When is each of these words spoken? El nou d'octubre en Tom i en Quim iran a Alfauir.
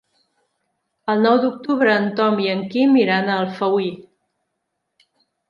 El 1.13 1.21
nou 1.25 1.37
d'octubre 1.43 1.91
en 1.97 2.07
Tom 2.21 2.41
i 2.47 2.49
en 2.55 2.65
Quim 2.73 2.97
iran 3.03 3.31
a 3.31 3.37
Alfauir. 3.43 3.93